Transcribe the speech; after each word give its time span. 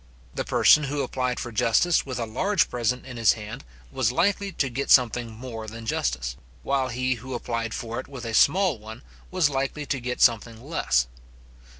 The 0.33 0.43
person 0.43 0.85
who 0.85 1.03
applied 1.03 1.39
for 1.39 1.51
justice 1.51 2.07
with 2.07 2.17
a 2.17 2.25
large 2.25 2.71
present 2.71 3.05
in 3.05 3.17
his 3.17 3.33
hand, 3.33 3.63
was 3.91 4.11
likely 4.11 4.51
to 4.53 4.67
get 4.67 4.89
something 4.89 5.29
more 5.29 5.67
than 5.67 5.85
justice; 5.85 6.35
while 6.63 6.87
he 6.87 7.13
who 7.21 7.35
applied 7.35 7.75
for 7.75 7.99
it 7.99 8.07
with 8.07 8.25
a 8.25 8.33
small 8.33 8.79
one 8.79 9.03
was 9.29 9.47
likely 9.51 9.85
to 9.85 9.99
get 9.99 10.19
something 10.19 10.59
less. 10.59 11.05